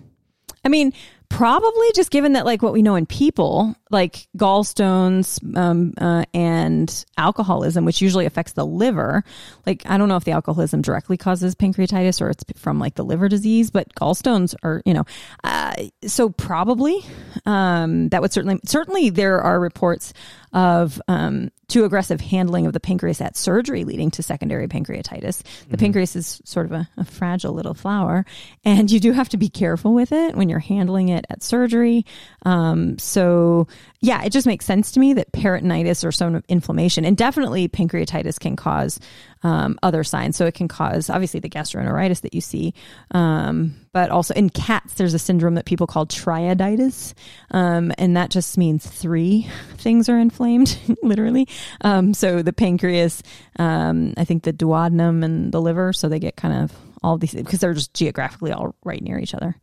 [0.64, 0.92] I mean,
[1.28, 7.04] probably just given that, like what we know in people, like gallstones um, uh, and
[7.16, 9.24] alcoholism, which usually affects the liver.
[9.66, 13.04] Like, I don't know if the alcoholism directly causes pancreatitis or it's from like the
[13.04, 15.04] liver disease, but gallstones are, you know,
[15.44, 15.74] uh,
[16.06, 17.04] so probably
[17.46, 20.12] um, that would certainly, certainly there are reports
[20.52, 25.42] of um, too aggressive handling of the pancreas at surgery leading to secondary pancreatitis.
[25.68, 28.26] The pancreas is sort of a, a fragile little flower,
[28.64, 32.04] and you do have to be careful with it when you're handling it at surgery.
[32.44, 33.68] Um, so,
[34.02, 38.40] yeah, it just makes sense to me that peritonitis or some inflammation, and definitely pancreatitis
[38.40, 38.98] can cause
[39.42, 40.36] um, other signs.
[40.36, 42.72] So it can cause obviously the gastroenteritis that you see,
[43.10, 47.12] um, but also in cats, there's a syndrome that people call triaditis,
[47.50, 51.46] um, and that just means three things are inflamed, literally.
[51.82, 53.22] Um, so the pancreas,
[53.58, 57.34] um, I think the duodenum and the liver, so they get kind of all these
[57.34, 59.56] because they're just geographically all right near each other.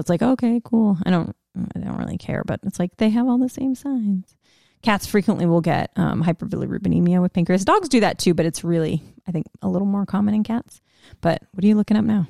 [0.00, 0.98] It's like okay, cool.
[1.04, 1.34] I don't,
[1.76, 4.34] I don't really care, but it's like they have all the same signs.
[4.82, 7.64] Cats frequently will get um, hyperbilirubinemia with pancreas.
[7.66, 10.80] Dogs do that too, but it's really, I think, a little more common in cats.
[11.20, 12.26] But what are you looking up now?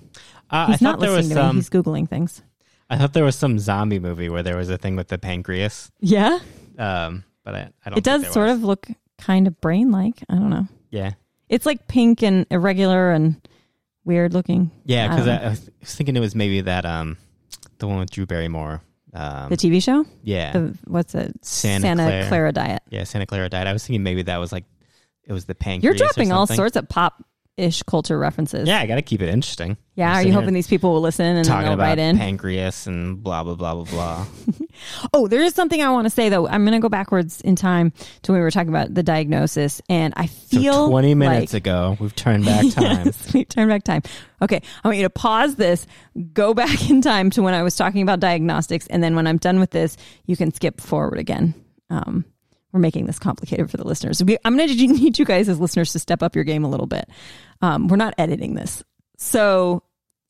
[0.50, 1.58] Uh, He's not there was listening to me.
[1.60, 2.42] He's googling things.
[2.88, 5.92] I thought there was some zombie movie where there was a thing with the pancreas.
[6.00, 6.40] Yeah,
[6.76, 7.98] Um, but I, I don't.
[7.98, 10.24] it does sort of look kind of brain-like.
[10.28, 10.66] I don't know.
[10.90, 11.12] Yeah.
[11.48, 13.40] It's like pink and irregular and
[14.04, 14.72] weird looking.
[14.84, 17.16] Yeah, because I, I was thinking it was maybe that um,
[17.80, 18.82] the one with Drew Barrymore.
[19.12, 21.32] Um, The TV show, yeah, the what's it?
[21.44, 22.28] Santa Clara.
[22.28, 22.82] Clara diet.
[22.90, 23.66] yeah, Santa Clara Diet.
[23.66, 24.64] I was thinking maybe that was like
[25.24, 25.82] it was the pancreas.
[25.82, 27.24] You're dropping all sorts of pop
[27.60, 28.66] ish culture references.
[28.66, 29.76] Yeah, I got to keep it interesting.
[29.94, 30.14] Yeah.
[30.14, 32.16] Are you hoping these people will listen and talking they'll about write in?
[32.16, 34.26] pancreas and blah blah blah blah blah?
[35.12, 36.48] Oh, there is something I want to say though.
[36.48, 37.92] I'm going to go backwards in time
[38.22, 41.62] to when we were talking about the diagnosis, and I feel so 20 minutes like,
[41.62, 43.06] ago, we've turned back time.
[43.06, 44.02] Yes, we turn back time.
[44.40, 45.86] Okay, I want you to pause this,
[46.32, 49.36] go back in time to when I was talking about diagnostics, and then when I'm
[49.36, 51.54] done with this, you can skip forward again.
[51.90, 52.24] Um,
[52.72, 54.22] we're making this complicated for the listeners.
[54.22, 56.70] We, I'm going to need you guys as listeners to step up your game a
[56.70, 57.08] little bit.
[57.62, 58.82] Um, we're not editing this,
[59.16, 59.82] so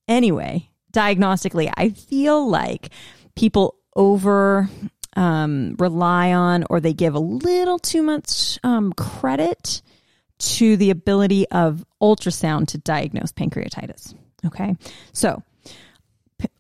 [0.09, 2.90] anyway, diagnostically, I feel like
[3.37, 4.68] people over
[5.16, 9.83] um, rely on or they give a little too much um, credit
[10.38, 14.14] to the ability of ultrasound to diagnose pancreatitis.
[14.46, 14.74] Okay.
[15.12, 15.42] So,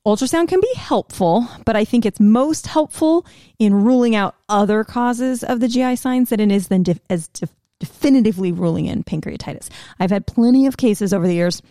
[0.06, 3.26] ultrasound can be helpful, but I think it's most helpful
[3.58, 7.28] in ruling out other causes of the GI signs than it is then def- as
[7.28, 9.68] def- definitively ruling in pancreatitis.
[9.98, 11.62] I've had plenty of cases over the years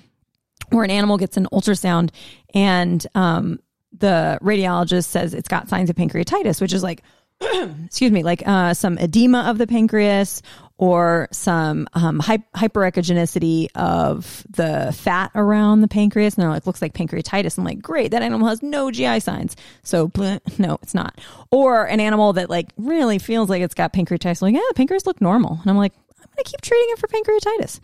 [0.69, 2.11] where an animal gets an ultrasound
[2.53, 3.59] and um,
[3.97, 7.03] the radiologist says it's got signs of pancreatitis, which is like,
[7.85, 10.41] excuse me, like uh, some edema of the pancreas
[10.79, 16.35] or some um, hy- hyperechogenicity of the fat around the pancreas.
[16.35, 17.57] And they're like, looks like pancreatitis.
[17.57, 19.57] I'm like, great, that animal has no GI signs.
[19.83, 21.19] So, bleh, no, it's not.
[21.51, 24.41] Or an animal that like really feels like it's got pancreatitis.
[24.41, 25.59] Like, yeah, the pancreas look normal.
[25.61, 27.79] And I'm like, I'm going to keep treating it for pancreatitis.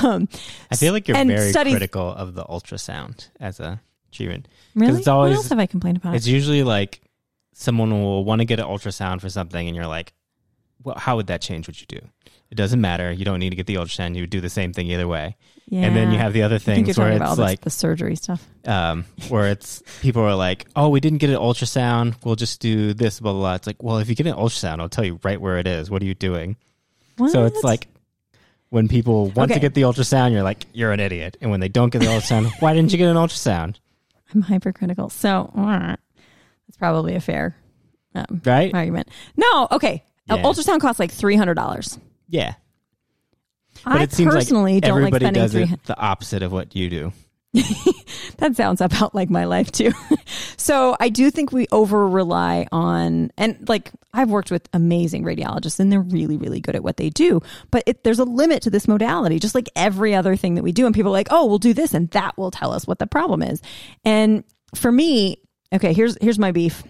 [0.04, 0.28] Um,
[0.72, 4.48] I feel like you're very studies- critical of the ultrasound as a treatment.
[4.74, 4.98] really?
[4.98, 6.16] it's always- what else have I complained about?
[6.16, 7.00] It's usually like
[7.52, 10.12] someone will want to get an ultrasound for something, and you're like,
[10.82, 12.00] well, how would that change what you do?
[12.50, 13.12] It doesn't matter.
[13.12, 14.14] You don't need to get the ultrasound.
[14.14, 15.36] You would do the same thing either way.
[15.68, 15.82] yeah.
[15.82, 17.68] And then you have the other I think you're things where it's this- like, the
[17.70, 18.46] surgery stuff.
[18.66, 22.14] um, where it's people are like, oh, we didn't get an ultrasound.
[22.24, 23.54] We'll just do this, blah, blah, blah.
[23.56, 25.90] It's like, well, if you get an ultrasound, I'll tell you right where it is.
[25.90, 26.56] What are you doing?
[27.28, 27.88] So it's like
[28.70, 29.54] when people want Okay.
[29.54, 31.36] to get the ultrasound, you're like, you're an idiot.
[31.42, 33.76] And when they don't get the ultrasound, why didn't you get an ultrasound?
[34.34, 35.10] I'm hypercritical.
[35.10, 35.96] So uh,
[36.66, 37.56] that's probably a fair
[38.14, 38.72] um, Right?
[38.74, 39.08] argument.
[39.36, 40.02] No, okay.
[40.36, 40.42] Yeah.
[40.42, 41.98] ultrasound costs like three hundred dollars.
[42.28, 42.54] Yeah.
[43.84, 45.62] But I it seems personally like don't like everybody spending does three.
[45.62, 47.12] it the opposite of what you do.
[48.38, 49.90] That sounds about like my life too.
[50.56, 55.80] so I do think we over rely on, and like I've worked with amazing radiologists
[55.80, 57.40] and they're really, really good at what they do.
[57.70, 60.72] But it, there's a limit to this modality, just like every other thing that we
[60.72, 60.86] do.
[60.86, 63.06] And people are like, oh, we'll do this and that will tell us what the
[63.06, 63.60] problem is.
[64.04, 66.82] And for me, okay, here's, here's my beef.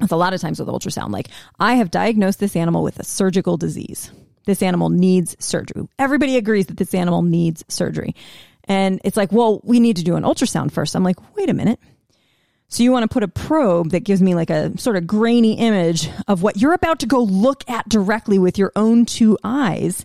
[0.00, 1.10] It's a lot of times with ultrasound.
[1.10, 4.10] Like I have diagnosed this animal with a surgical disease.
[4.44, 5.88] This animal needs surgery.
[5.98, 8.14] Everybody agrees that this animal needs surgery.
[8.64, 10.94] And it's like, well, we need to do an ultrasound first.
[10.94, 11.80] I'm like, wait a minute.
[12.68, 15.54] So you want to put a probe that gives me like a sort of grainy
[15.54, 20.04] image of what you're about to go look at directly with your own two eyes.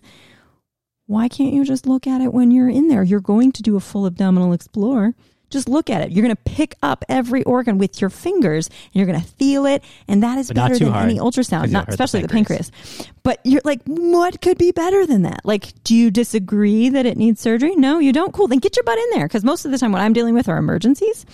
[1.06, 3.02] Why can't you just look at it when you're in there?
[3.02, 5.14] You're going to do a full abdominal explore.
[5.54, 6.10] Just look at it.
[6.12, 9.64] You're going to pick up every organ with your fingers and you're going to feel
[9.64, 9.82] it.
[10.06, 12.70] And that is But better than hard, any ultrasound, not hurt the especially the pancreas.
[12.70, 13.08] pancreas.
[13.22, 15.40] But you're like, what could be better than that?
[15.44, 17.74] Like, do you disagree that it needs surgery?
[17.76, 18.34] No, you don't.
[18.34, 18.48] Cool.
[18.48, 19.28] Then get your butt in there.
[19.28, 21.24] Cause most of the time what I'm dealing with are emergencies.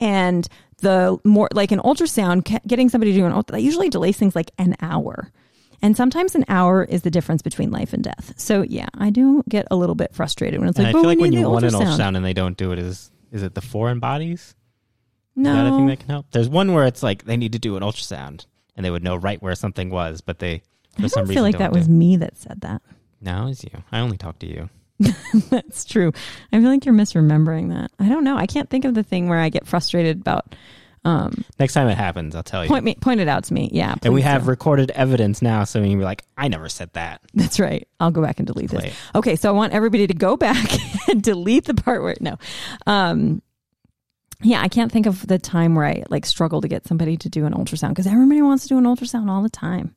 [0.00, 4.16] And the more like an ultrasound, getting somebody to do an ultrasound, that usually delays
[4.16, 5.30] things like an hour.
[5.80, 8.32] And sometimes an hour is the difference between life and death.
[8.36, 11.02] So yeah, I do get a little bit frustrated when it's And like, I "Oh,
[11.02, 13.42] feel like when you want an ultrasound." ultrasound and they don't do it, is is
[13.42, 14.54] it the foreign bodies?
[15.36, 16.26] No, Is that a thing that can help?
[16.32, 19.16] There's one where it's like they need to do an ultrasound and they would know
[19.16, 20.62] right where something was, but they
[20.96, 22.82] for I some don't reason feel like that was me that said that.
[23.20, 23.70] No, it's you.
[23.92, 24.68] I only talk to you.
[25.50, 26.12] That's true.
[26.52, 27.92] I feel like you're misremembering that.
[28.00, 28.36] I don't know.
[28.36, 30.54] I can't think of the thing where I get frustrated about.
[31.04, 32.68] Um, Next time it happens, I'll tell you.
[32.68, 33.70] point me, point it out to me.
[33.72, 34.50] Yeah, and we have do.
[34.50, 37.22] recorded evidence now, so you can be like, I never said that.
[37.34, 37.86] That's right.
[38.00, 38.96] I'll go back and delete Play this.
[39.14, 40.70] Okay, so I want everybody to go back
[41.08, 42.36] and delete the part where no.
[42.86, 43.42] Um
[44.40, 47.28] yeah, I can't think of the time where I like struggle to get somebody to
[47.28, 49.94] do an ultrasound because everybody wants to do an ultrasound all the time.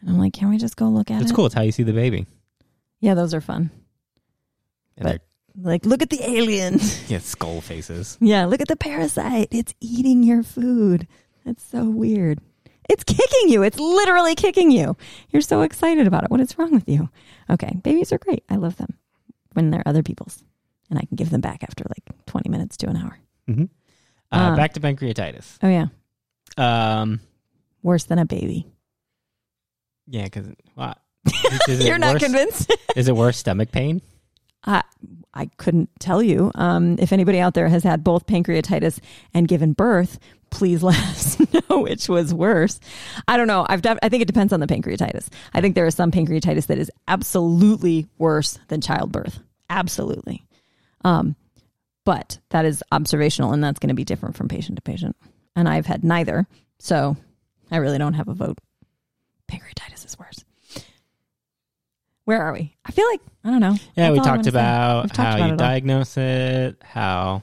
[0.00, 1.24] And I'm like, can we just go look at It's it?
[1.24, 1.46] It's cool.
[1.46, 2.26] It's how you see the baby.
[3.00, 3.70] Yeah, those are fun.
[4.96, 5.22] And But-
[5.60, 6.78] Like, look at the alien.
[7.08, 8.16] yeah, skull faces.
[8.20, 9.48] yeah, look at the parasite.
[9.50, 11.06] It's eating your food.
[11.44, 12.40] That's so weird.
[12.88, 13.62] It's kicking you.
[13.62, 14.96] It's literally kicking you.
[15.30, 16.30] You're so excited about it.
[16.30, 17.08] What is wrong with you?
[17.50, 18.44] Okay, babies are great.
[18.48, 18.94] I love them
[19.52, 20.42] when they're other people's,
[20.90, 23.18] and I can give them back after like 20 minutes to an hour.
[23.46, 23.64] hmm
[24.32, 25.58] Uh, Um, back to pancreatitis.
[25.62, 25.86] Oh yeah,
[26.56, 27.20] Um,
[27.82, 28.66] worse than a baby.
[30.08, 30.48] yeah, because
[31.68, 32.74] it You're not worse- convinced.
[32.96, 34.00] Is it worse stomach pain?
[34.64, 34.82] I
[35.34, 36.50] I couldn't tell you.
[36.54, 39.00] Um, if anybody out there has had both pancreatitis
[39.32, 40.18] and given birth,
[40.50, 42.78] please let us know which was worse.
[43.26, 43.66] I don't know.
[43.68, 45.28] I've def- I think it depends on the pancreatitis.
[45.54, 49.40] I think there is some pancreatitis that is absolutely worse than childbirth.
[49.70, 50.44] Absolutely.
[51.04, 51.34] Um,
[52.04, 55.16] but that is observational, and that's going to be different from patient to patient.
[55.54, 56.46] And I've had neither,
[56.78, 57.16] so
[57.70, 58.58] I really don't have a vote.
[59.50, 60.44] Pancreatitis is worse.
[62.24, 62.74] Where are we?
[62.84, 63.76] I feel like I don't know.
[63.96, 67.42] Yeah, That's we talked about talked how about you it diagnose it, how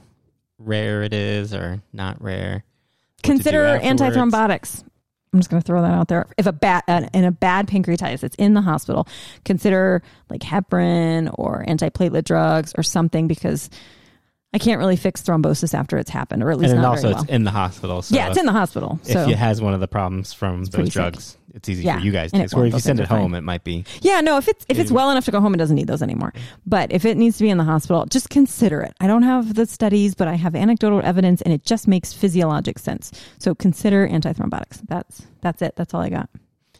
[0.58, 2.52] rare it is or not rare.
[2.54, 4.84] what to do Consider antithrombotics.
[5.32, 6.26] I'm just going to throw that out there.
[6.38, 9.06] If a bad in a bad pancreatitis, it's in the hospital.
[9.44, 13.70] Consider like heparin or antiplatelet drugs or something because
[14.52, 17.14] I can't really fix thrombosis after it's happened, or at least And not also very
[17.14, 17.22] well.
[17.22, 18.02] it's in the hospital.
[18.02, 18.98] So yeah, it's in the hospital.
[19.04, 21.38] if So it has one of the problems from those sick.
[21.54, 22.52] It's easy Yeah, for you guys to take.
[22.52, 23.38] Where if you send it home, fine.
[23.38, 23.84] it might be.
[24.02, 26.02] yeah, no, if it's if it's well enough to go home, it doesn't need those
[26.02, 26.32] anymore.
[26.66, 28.94] But if it needs to be in the hospital, just consider it.
[29.00, 32.78] I don't have the studies, but I have anecdotal evidence, and it just makes physiologic
[32.78, 33.10] sense.
[33.38, 34.80] So consider antithrombotics.
[34.88, 35.74] That's that's it.
[35.76, 36.28] That's all I got.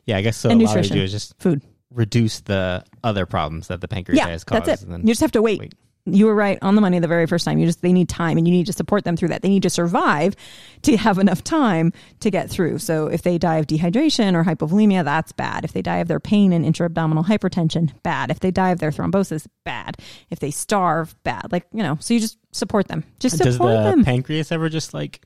[0.06, 0.50] Yeah, I guess so.
[0.50, 0.96] And a lot nutrition.
[0.96, 1.62] you do is just Food.
[1.90, 4.46] reduce the other problems that the pancreatitis yeah, causes.
[4.66, 4.84] that's it.
[4.84, 5.60] And then You just have to wait.
[5.60, 5.74] wait.
[6.14, 7.58] You were right on the money the very first time.
[7.58, 9.42] You just they need time, and you need to support them through that.
[9.42, 10.34] They need to survive
[10.82, 12.78] to have enough time to get through.
[12.78, 15.64] So if they die of dehydration or hypovolemia, that's bad.
[15.64, 18.30] If they die of their pain and intra-abdominal hypertension, bad.
[18.30, 19.96] If they die of their thrombosis, bad.
[20.30, 21.52] If they starve, bad.
[21.52, 23.04] Like you know, so you just support them.
[23.18, 24.04] Just support Does the them.
[24.04, 25.20] pancreas ever just like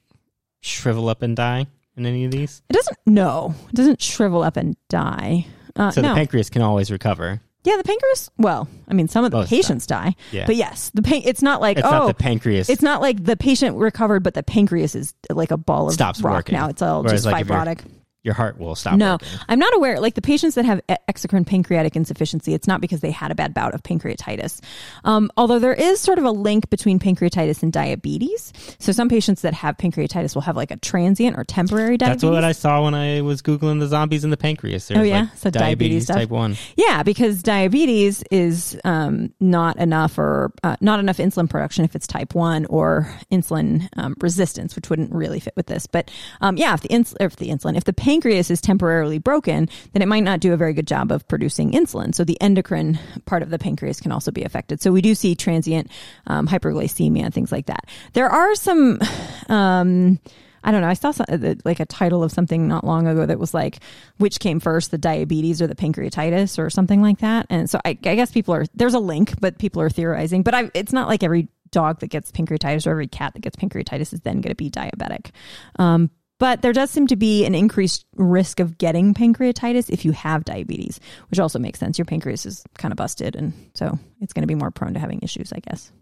[0.60, 1.66] shrivel up and die
[1.96, 2.62] in any of these?
[2.68, 2.98] it doesn't.
[3.06, 5.46] No, it doesn't shrivel up and die.
[5.76, 6.08] Uh, So no.
[6.10, 7.40] the pancreas can always recover.
[7.64, 8.30] Yeah, the pancreas.
[8.38, 10.44] Well, I mean, some of the Most uh, patients die, Yeah.
[10.46, 12.68] but yes, the pan- It's not like It's oh, not the pancreas.
[12.68, 16.20] it's not like the patient recovered, but the pancreas is like a ball of Stops
[16.20, 16.54] rock working.
[16.58, 16.68] now.
[16.68, 17.78] It's all Whereas, just like, if you're- fibrotic.
[18.24, 18.96] Your heart will stop.
[18.96, 19.28] No, working.
[19.48, 20.00] I'm not aware.
[20.00, 23.54] Like the patients that have exocrine pancreatic insufficiency, it's not because they had a bad
[23.54, 24.60] bout of pancreatitis.
[25.04, 28.52] Um, although there is sort of a link between pancreatitis and diabetes.
[28.78, 32.22] So some patients that have pancreatitis will have like a transient or temporary diabetes.
[32.22, 34.90] That's what I saw when I was googling the zombies in the pancreas.
[34.90, 35.20] Oh, yeah?
[35.20, 36.56] like So diabetes diabetes type one.
[36.76, 42.06] Yeah, because diabetes is um, not enough or uh, not enough insulin production if it's
[42.06, 45.86] type one or insulin um, resistance, which wouldn't really fit with this.
[45.86, 46.10] But
[46.40, 50.00] um, yeah, if the ins- if the insulin, if the pancreas is temporarily broken, then
[50.00, 52.14] it might not do a very good job of producing insulin.
[52.14, 54.80] So the endocrine part of the pancreas can also be affected.
[54.80, 55.90] So we do see transient
[56.28, 57.86] um, hyperglycemia and things like that.
[58.12, 59.00] There are some.
[59.48, 60.20] Um,
[60.66, 60.88] I don't know.
[60.88, 63.80] I saw some, uh, like a title of something not long ago that was like,
[64.16, 67.46] which came first, the diabetes or the pancreatitis or something like that.
[67.50, 70.42] And so I, I guess people are, there's a link, but people are theorizing.
[70.42, 73.56] But I, it's not like every dog that gets pancreatitis or every cat that gets
[73.56, 75.32] pancreatitis is then going to be diabetic.
[75.78, 80.12] Um, but there does seem to be an increased risk of getting pancreatitis if you
[80.12, 80.98] have diabetes,
[81.30, 81.98] which also makes sense.
[81.98, 83.36] Your pancreas is kind of busted.
[83.36, 85.92] And so it's going to be more prone to having issues, I guess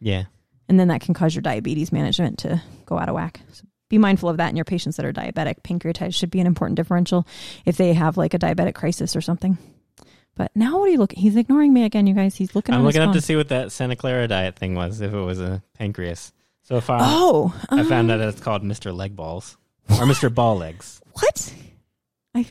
[0.00, 0.24] Yeah.
[0.68, 3.40] and then that can cause your diabetes management to go out of whack.
[3.52, 5.62] So be mindful of that in your patients that are diabetic.
[5.64, 7.26] Pancreatitis should be an important differential
[7.66, 9.58] if they have like a diabetic crisis or something.
[10.36, 11.18] But now what are you looking?
[11.18, 12.36] He's ignoring me again, you guys.
[12.36, 12.72] He's looking.
[12.74, 15.40] I'm looking up to see what that Santa Clara diet thing was, if it was
[15.40, 16.32] a pancreas.
[16.62, 18.94] So far, Oh, I found um, out it's called Mr.
[18.94, 19.56] Leg Balls
[19.92, 20.32] or Mr.
[20.34, 21.00] Ball Legs.
[21.12, 21.54] what?
[22.34, 22.46] I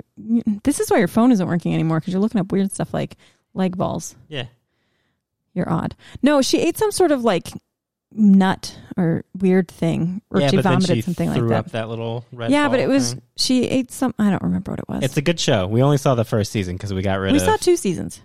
[0.64, 3.16] this is why your phone isn't working anymore because you're looking up weird stuff like
[3.54, 4.16] leg balls.
[4.28, 4.46] Yeah.
[5.54, 5.96] You're odd.
[6.22, 7.48] No, she ate some sort of like
[8.12, 11.66] nut or weird thing, or yeah, she vomited she something like threw that.
[11.66, 12.52] up that little red.
[12.52, 13.22] yeah, but it was thing.
[13.38, 14.14] she ate some.
[14.20, 15.04] I don't remember what it was.
[15.04, 15.66] It's a good show.
[15.68, 17.44] We only saw the first season because we got rid we of.
[17.44, 18.22] We saw two seasons.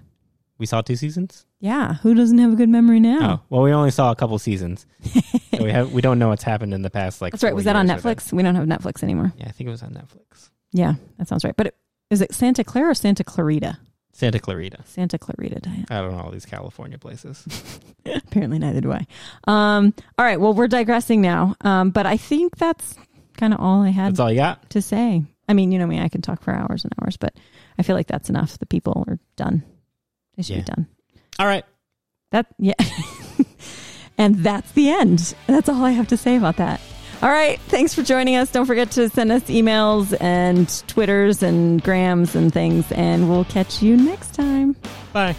[0.58, 1.46] we saw two seasons.
[1.60, 3.42] Yeah, who doesn't have a good memory now?
[3.42, 4.86] Oh well, we only saw a couple seasons.
[5.64, 7.20] we have we don't know what's happened in the past.
[7.20, 7.54] Like That's right.
[7.54, 8.18] Was that on years with it.
[8.18, 8.32] Netflix?
[8.32, 9.32] We don't have Netflix anymore.
[9.36, 10.50] Yeah, I think it was on Netflix.
[10.72, 11.56] Yeah, that sounds right.
[11.56, 11.76] But it,
[12.10, 13.78] is it Santa Clara or Santa Clarita?
[14.12, 14.78] Santa Clarita.
[14.84, 15.90] Santa Clarita diet.
[15.90, 17.44] I don't know all these California places.
[18.06, 19.06] Apparently, neither do I.
[19.48, 20.40] Um, all right.
[20.40, 21.56] Well, we're digressing now.
[21.62, 22.94] Um, but I think that's
[23.36, 24.70] kind of all I had That's all you got.
[24.70, 25.24] to say.
[25.48, 27.34] I mean, you know me, I can talk for hours and hours, but
[27.76, 28.56] I feel like that's enough.
[28.58, 29.64] The people are done.
[30.36, 30.62] They should Yeah.
[30.62, 30.86] be done.
[31.40, 31.64] All right.
[32.30, 32.74] That yeah.
[34.18, 35.34] and that's the end.
[35.46, 36.80] That's all I have to say about that.
[37.22, 37.58] All right.
[37.68, 38.52] Thanks for joining us.
[38.52, 43.82] Don't forget to send us emails and Twitters and Grams and things, and we'll catch
[43.82, 44.76] you next time.
[45.12, 45.34] Bye.